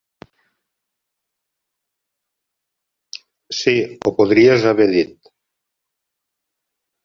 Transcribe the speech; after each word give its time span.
Sí, 3.61 3.77
ho 4.05 4.17
podries 4.23 4.69
haver 4.73 4.91
dit! 4.97 5.33